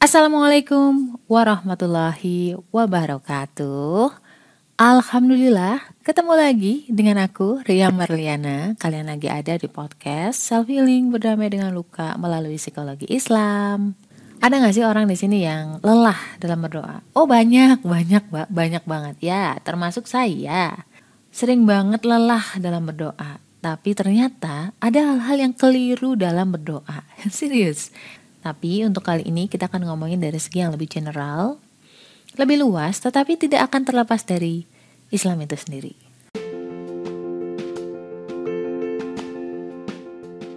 [0.00, 4.08] Assalamualaikum warahmatullahi wabarakatuh.
[4.80, 8.72] Alhamdulillah, ketemu lagi dengan aku Ria Marliana.
[8.80, 13.92] Kalian lagi ada di podcast Self Healing Berdamai dengan Luka melalui psikologi Islam.
[14.40, 17.04] Ada gak sih orang di sini yang lelah dalam berdoa?
[17.12, 19.20] Oh banyak, banyak, banyak banget.
[19.20, 20.80] Ya, termasuk saya.
[21.28, 23.36] Sering banget lelah dalam berdoa.
[23.60, 27.04] Tapi ternyata ada hal-hal yang keliru dalam berdoa.
[27.28, 27.92] Serius.
[28.40, 31.60] Tapi untuk kali ini kita akan ngomongin dari segi yang lebih general,
[32.40, 34.64] lebih luas, tetapi tidak akan terlepas dari
[35.12, 35.94] Islam itu sendiri.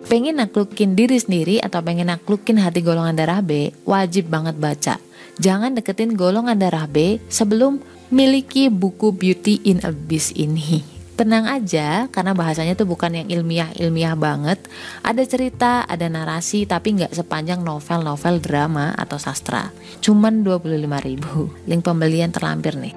[0.07, 4.95] Pengen naklukin diri sendiri atau pengen naklukin hati golongan darah B, wajib banget baca.
[5.41, 7.81] Jangan deketin golongan darah B sebelum
[8.13, 14.59] miliki buku Beauty in Abyss ini tenang aja karena bahasanya tuh bukan yang ilmiah-ilmiah banget.
[15.05, 19.69] Ada cerita, ada narasi tapi nggak sepanjang novel-novel drama atau sastra.
[20.01, 21.53] Cuman 25 ribu.
[21.69, 22.95] Link pembelian terlampir nih.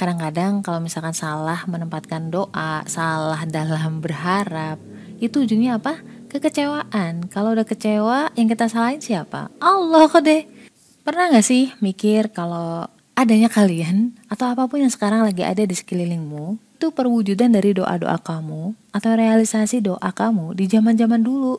[0.00, 4.82] Kadang-kadang kalau misalkan salah menempatkan doa, salah dalam berharap,
[5.22, 6.02] itu ujungnya apa?
[6.26, 7.30] Kekecewaan.
[7.30, 9.52] Kalau udah kecewa, yang kita salahin siapa?
[9.62, 10.61] Allah kok deh
[11.02, 12.86] Pernah gak sih mikir kalau
[13.18, 18.22] adanya kalian atau apa pun yang sekarang lagi ada di sekelilingmu itu perwujudan dari doa-doa
[18.22, 21.58] kamu atau realisasi doa kamu di zaman-zaman dulu,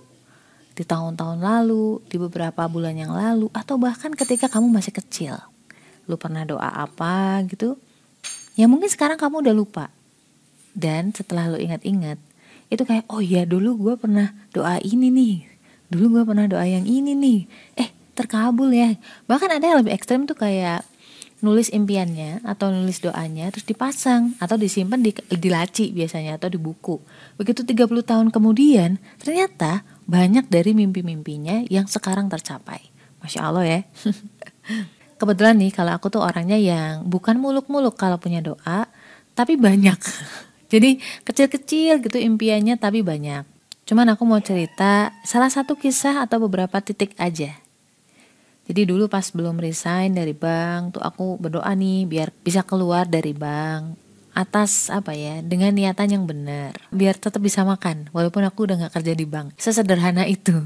[0.75, 5.35] di tahun-tahun lalu, di beberapa bulan yang lalu, atau bahkan ketika kamu masih kecil.
[6.07, 7.75] Lu pernah doa apa gitu?
[8.55, 9.85] Ya mungkin sekarang kamu udah lupa.
[10.71, 12.19] Dan setelah lu ingat-ingat,
[12.67, 15.35] itu kayak, oh iya dulu gue pernah doa ini nih.
[15.87, 17.39] Dulu gue pernah doa yang ini nih.
[17.79, 20.85] Eh terkabul ya bahkan ada yang lebih ekstrem tuh kayak
[21.43, 26.55] nulis impiannya atau nulis doanya terus dipasang atau disimpan di, di laci biasanya atau di
[26.55, 27.03] buku.
[27.35, 32.79] Begitu 30 tahun kemudian ternyata banyak dari mimpi-mimpinya yang sekarang tercapai.
[33.19, 33.79] Masya Allah ya.
[35.19, 38.87] Kebetulan nih kalau aku tuh orangnya yang bukan muluk-muluk kalau punya doa,
[39.35, 39.99] tapi banyak.
[40.73, 43.43] Jadi kecil-kecil gitu impiannya tapi banyak.
[43.83, 47.62] Cuman aku mau cerita salah satu kisah atau beberapa titik aja
[48.63, 53.35] jadi dulu pas belum resign dari bank tuh aku berdoa nih biar bisa keluar dari
[53.35, 53.99] bank
[54.33, 58.93] atas apa ya dengan niatan yang benar biar tetap bisa makan walaupun aku udah nggak
[59.01, 59.53] kerja di bank.
[59.61, 60.57] Sesederhana itu.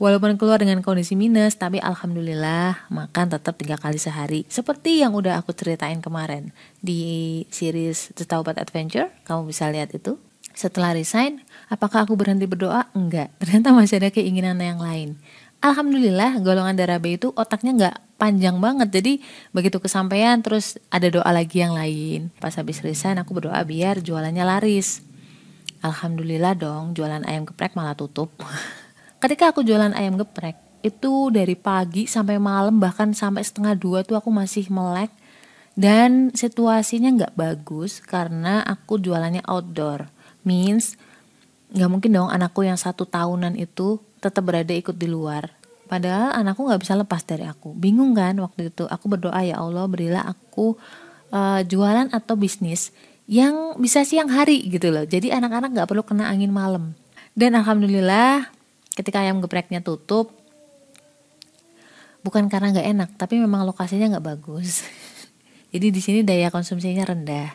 [0.00, 4.48] Walaupun keluar dengan kondisi minus tapi alhamdulillah makan tetap tiga kali sehari.
[4.48, 10.16] Seperti yang udah aku ceritain kemarin di series The Taubat Adventure kamu bisa lihat itu.
[10.56, 12.88] Setelah resign apakah aku berhenti berdoa?
[12.96, 13.28] Enggak.
[13.44, 15.20] Ternyata masih ada keinginan yang lain
[15.60, 18.88] Alhamdulillah golongan darah B itu otaknya nggak panjang banget.
[18.88, 19.12] Jadi
[19.52, 22.32] begitu kesampaian terus ada doa lagi yang lain.
[22.40, 25.04] Pas habis resign aku berdoa biar jualannya laris.
[25.84, 28.32] Alhamdulillah dong jualan ayam geprek malah tutup.
[29.22, 34.16] Ketika aku jualan ayam geprek itu dari pagi sampai malam bahkan sampai setengah dua tuh
[34.16, 35.12] aku masih melek.
[35.76, 40.08] Dan situasinya nggak bagus karena aku jualannya outdoor.
[40.40, 40.96] Means
[41.76, 45.48] nggak mungkin dong anakku yang satu tahunan itu tetap berada ikut di luar.
[45.90, 47.74] Padahal anakku nggak bisa lepas dari aku.
[47.74, 48.86] Bingung kan waktu itu?
[48.86, 50.78] Aku berdoa ya Allah berilah aku
[51.34, 52.94] uh, jualan atau bisnis
[53.26, 55.02] yang bisa siang hari gitu loh.
[55.02, 56.94] Jadi anak-anak nggak perlu kena angin malam.
[57.34, 58.46] Dan alhamdulillah
[58.94, 60.30] ketika ayam gepreknya tutup
[62.20, 64.86] bukan karena nggak enak tapi memang lokasinya nggak bagus.
[65.74, 67.50] Jadi di sini daya konsumsinya rendah.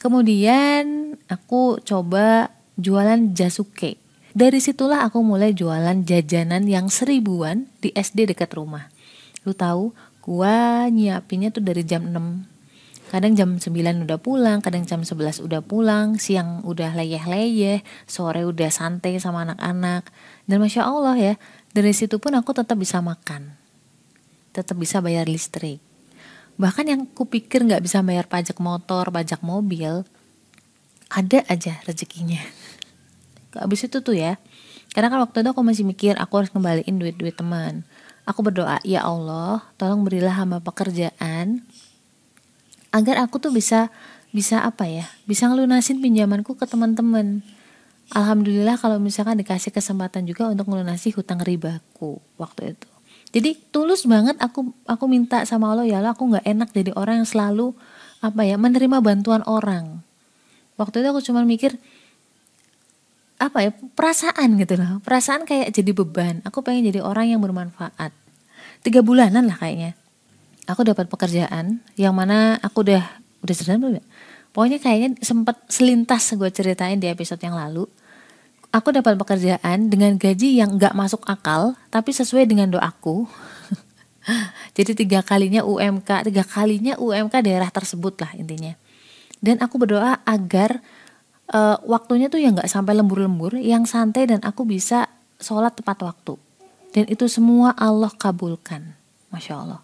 [0.00, 2.48] Kemudian aku coba
[2.80, 8.92] jualan jasuke dari situlah aku mulai jualan jajanan yang seribuan di SD dekat rumah.
[9.48, 12.58] Lu tahu, gua nyiapinnya tuh dari jam 6
[13.08, 18.68] kadang jam 9 udah pulang, kadang jam 11 udah pulang, siang udah leyeh-leyeh, sore udah
[18.68, 20.12] santai sama anak-anak.
[20.44, 21.34] Dan Masya Allah ya,
[21.72, 23.56] dari situ pun aku tetap bisa makan.
[24.52, 25.80] Tetap bisa bayar listrik.
[26.60, 30.04] Bahkan yang kupikir nggak bisa bayar pajak motor, pajak mobil,
[31.08, 32.57] ada aja rezekinya
[33.56, 34.36] abis itu tuh ya
[34.92, 37.84] karena kan waktu itu aku masih mikir aku harus kembaliin duit-duit teman.
[38.28, 41.64] Aku berdoa ya Allah tolong berilah hamba pekerjaan
[42.92, 43.88] agar aku tuh bisa
[44.32, 47.40] bisa apa ya bisa ngelunasin pinjamanku ke teman-teman.
[48.08, 52.88] Alhamdulillah kalau misalkan dikasih kesempatan juga untuk melunasi hutang ribaku waktu itu.
[53.28, 57.24] Jadi tulus banget aku aku minta sama Allah ya Allah aku nggak enak jadi orang
[57.24, 57.76] yang selalu
[58.24, 60.00] apa ya menerima bantuan orang.
[60.80, 61.76] Waktu itu aku cuma mikir
[63.38, 64.98] apa ya perasaan gitu loh.
[65.06, 66.42] Perasaan kayak jadi beban.
[66.42, 68.10] Aku pengen jadi orang yang bermanfaat.
[68.82, 69.94] Tiga bulanan lah kayaknya.
[70.66, 73.02] Aku dapat pekerjaan yang mana aku udah
[73.40, 74.04] udah cerita belum ya?
[74.50, 77.86] Pokoknya kayaknya sempat selintas gue ceritain di episode yang lalu.
[78.68, 83.24] Aku dapat pekerjaan dengan gaji yang gak masuk akal tapi sesuai dengan doaku.
[84.76, 88.76] Jadi tiga kalinya UMK tiga kalinya UMK daerah tersebut lah intinya.
[89.38, 90.82] Dan aku berdoa agar
[91.52, 95.08] uh, waktunya tuh yang gak sampai lembur-lembur yang santai dan aku bisa
[95.40, 96.34] sholat tepat waktu.
[96.92, 98.96] Dan itu semua Allah kabulkan.
[99.28, 99.80] Masya Allah.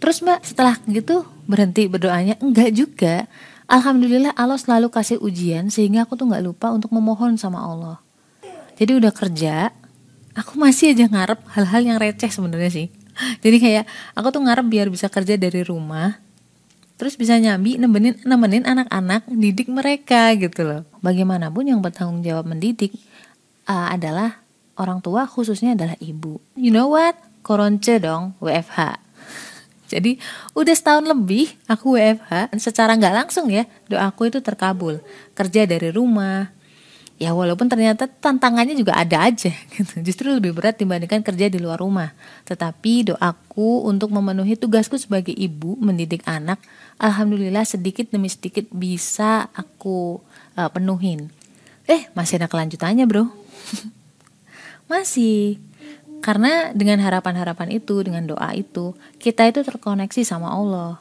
[0.00, 2.40] Terus mbak setelah gitu berhenti berdoanya?
[2.40, 3.28] Enggak juga.
[3.68, 8.00] Alhamdulillah Allah selalu kasih ujian sehingga aku tuh nggak lupa untuk memohon sama Allah.
[8.80, 9.68] Jadi udah kerja,
[10.32, 12.86] aku masih aja ngarep hal-hal yang receh sebenarnya sih.
[13.44, 13.84] Jadi kayak
[14.16, 16.16] aku tuh ngarep biar bisa kerja dari rumah,
[17.00, 20.84] terus bisa nyambi nemenin nemenin anak-anak didik mereka gitu loh.
[21.00, 22.92] Bagaimanapun yang bertanggung jawab mendidik
[23.64, 24.44] uh, adalah
[24.76, 26.36] orang tua khususnya adalah ibu.
[26.60, 27.16] You know what?
[27.40, 29.00] Koronce dong WFH.
[29.88, 30.20] Jadi
[30.52, 35.00] udah setahun lebih aku WFH secara nggak langsung ya doaku itu terkabul
[35.32, 36.52] kerja dari rumah
[37.20, 40.00] ya walaupun ternyata tantangannya juga ada aja gitu.
[40.00, 42.16] Justru lebih berat dibandingkan kerja di luar rumah.
[42.48, 46.56] Tetapi doaku untuk memenuhi tugasku sebagai ibu mendidik anak
[46.96, 50.24] alhamdulillah sedikit demi sedikit bisa aku
[50.56, 51.28] uh, penuhin.
[51.84, 53.28] Eh masih ada kelanjutannya bro?
[54.90, 55.62] Masih.
[56.18, 60.98] Karena dengan harapan-harapan itu, dengan doa itu, kita itu terkoneksi sama Allah.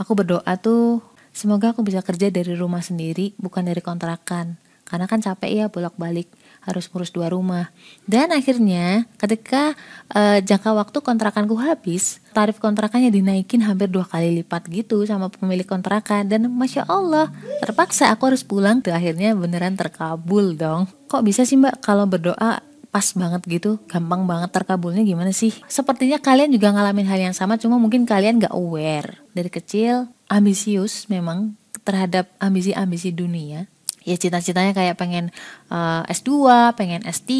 [0.00, 1.04] Aku berdoa tuh,
[1.36, 4.56] semoga aku bisa kerja dari rumah sendiri, bukan dari kontrakan.
[4.86, 6.30] Karena kan capek ya bolak-balik,
[6.62, 7.74] harus ngurus dua rumah.
[8.06, 9.74] Dan akhirnya ketika
[10.14, 15.66] uh, jangka waktu kontrakanku habis, tarif kontrakannya dinaikin hampir dua kali lipat gitu sama pemilik
[15.66, 16.30] kontrakan.
[16.30, 18.78] Dan masya Allah, terpaksa aku harus pulang.
[18.78, 20.86] Tuh akhirnya beneran terkabul dong.
[21.10, 22.62] Kok bisa sih mbak kalau berdoa
[22.96, 25.52] pas banget gitu, gampang banget terkabulnya gimana sih?
[25.68, 29.20] Sepertinya kalian juga ngalamin hal yang sama, cuma mungkin kalian gak aware.
[29.36, 33.68] Dari kecil, ambisius memang terhadap ambisi-ambisi dunia.
[34.06, 35.34] Ya cita-citanya kayak pengen
[35.66, 36.30] uh, eh, S2,
[36.78, 37.34] pengen S3,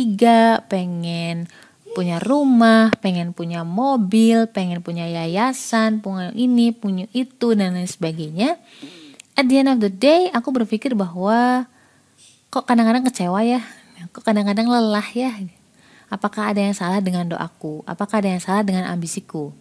[0.67, 1.47] pengen
[1.95, 8.59] punya rumah, pengen punya mobil, pengen punya yayasan, punya ini, punya itu, dan lain sebagainya.
[9.39, 11.71] At the end of the day, aku berpikir bahwa
[12.51, 13.63] kok kadang-kadang kecewa ya?
[14.11, 15.33] Kok kadang-kadang lelah ya?
[16.11, 17.87] Apakah ada yang salah dengan doaku?
[17.87, 19.55] Apakah ada yang salah dengan ambisiku?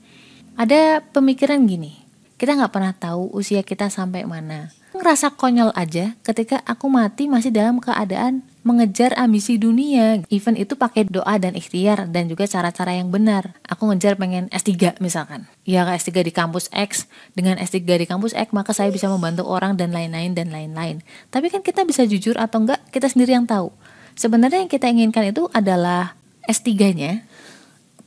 [0.57, 2.04] Ada pemikiran gini
[2.35, 7.51] kita nggak pernah tahu usia kita sampai mana ngerasa konyol aja ketika aku mati masih
[7.51, 10.25] dalam keadaan mengejar ambisi dunia.
[10.31, 13.53] Even itu pakai doa dan ikhtiar dan juga cara-cara yang benar.
[13.69, 15.45] Aku ngejar pengen S3 misalkan.
[15.67, 17.05] Ya S3 di kampus X,
[17.37, 21.05] dengan S3 di kampus X maka saya bisa membantu orang dan lain-lain dan lain-lain.
[21.29, 23.69] Tapi kan kita bisa jujur atau enggak, kita sendiri yang tahu.
[24.17, 26.15] Sebenarnya yang kita inginkan itu adalah
[26.47, 27.21] S3-nya,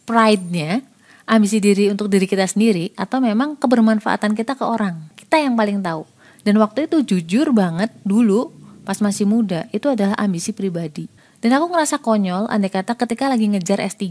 [0.08, 0.82] pride-nya,
[1.28, 5.12] ambisi diri untuk diri kita sendiri atau memang kebermanfaatan kita ke orang.
[5.14, 6.08] Kita yang paling tahu.
[6.42, 8.48] Dan waktu itu jujur banget dulu
[8.88, 11.12] pas masih muda itu adalah ambisi pribadi.
[11.38, 14.02] Dan aku ngerasa konyol andai kata ketika lagi ngejar S3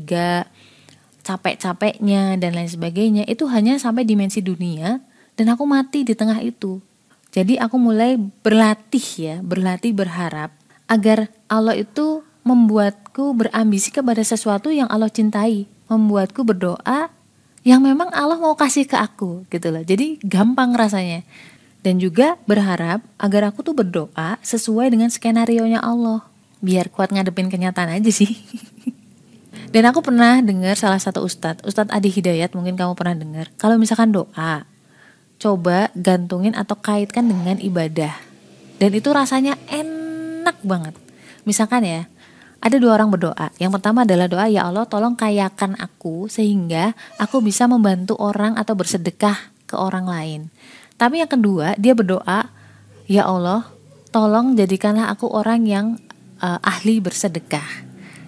[1.25, 5.03] capek-capeknya dan lain sebagainya itu hanya sampai dimensi dunia
[5.35, 6.79] dan aku mati di tengah itu.
[7.35, 10.55] Jadi aku mulai berlatih ya, berlatih berharap
[10.87, 17.11] agar Allah itu membuatku berambisi kepada sesuatu yang Allah cintai, membuatku berdoa
[17.67, 19.83] yang memang Allah mau kasih ke aku gitu loh.
[19.83, 21.23] Jadi gampang rasanya.
[21.83, 26.23] Dan juga berharap agar aku tuh berdoa sesuai dengan skenario-nya Allah.
[26.59, 28.35] Biar kuat ngadepin kenyataan aja sih.
[29.73, 33.51] Dan aku pernah dengar salah satu ustadz, Ustadz Adi Hidayat mungkin kamu pernah dengar.
[33.59, 34.63] Kalau misalkan doa,
[35.37, 38.15] coba gantungin atau kaitkan dengan ibadah.
[38.79, 40.95] Dan itu rasanya enak banget
[41.47, 42.11] Misalkan ya,
[42.57, 43.53] ada dua orang berdoa.
[43.61, 48.73] Yang pertama adalah doa, ya Allah tolong kayakan aku sehingga aku bisa membantu orang atau
[48.73, 50.41] bersedekah ke orang lain.
[50.97, 52.49] Tapi yang kedua, dia berdoa,
[53.05, 53.69] ya Allah
[54.09, 55.85] tolong jadikanlah aku orang yang
[56.41, 57.85] uh, ahli bersedekah.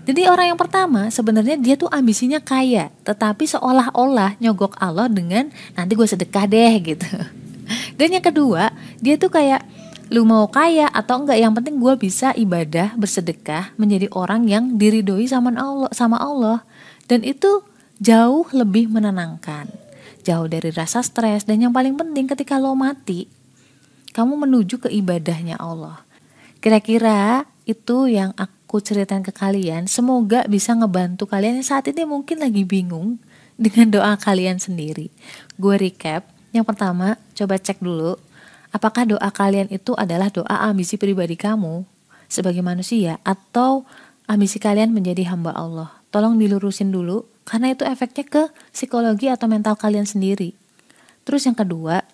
[0.10, 5.94] Jadi orang yang pertama sebenarnya dia tuh ambisinya kaya, tetapi seolah-olah nyogok Allah dengan nanti
[5.94, 7.10] gue sedekah deh gitu.
[7.94, 9.62] Dan yang kedua, dia tuh kayak
[10.10, 15.30] lu mau kaya atau enggak yang penting gue bisa ibadah bersedekah menjadi orang yang diridhoi
[15.30, 16.66] sama Allah sama Allah.
[17.06, 17.62] Dan itu
[18.01, 19.70] jauh lebih menenangkan
[20.25, 21.46] jauh dari rasa stres.
[21.46, 23.30] Dan yang paling penting ketika lo mati
[24.13, 26.01] kamu menuju ke ibadahnya Allah.
[26.60, 29.86] Kira-kira itu yang aku ceritain ke kalian.
[29.86, 33.22] Semoga bisa ngebantu kalian yang saat ini mungkin lagi bingung
[33.56, 35.13] dengan doa kalian sendiri.
[35.56, 36.25] Gue recap.
[36.50, 38.18] Yang pertama coba cek dulu
[38.70, 41.86] Apakah doa kalian itu adalah doa ambisi pribadi kamu
[42.30, 43.82] sebagai manusia atau
[44.30, 45.90] ambisi kalian menjadi hamba Allah?
[46.14, 50.54] Tolong dilurusin dulu karena itu efeknya ke psikologi atau mental kalian sendiri.
[51.26, 52.06] Terus yang kedua,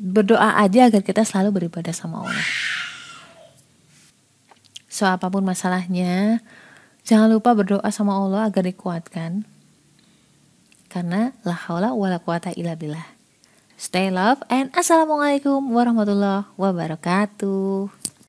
[0.00, 2.48] berdoa aja agar kita selalu beribadah sama Allah.
[4.88, 6.40] So apa pun masalahnya,
[7.04, 9.44] jangan lupa berdoa sama Allah agar dikuatkan.
[10.88, 13.13] Karena la haula wala quwata illa billah.
[13.74, 17.90] Stay love and assalamualaikum warahmatullahi wabarakatuh.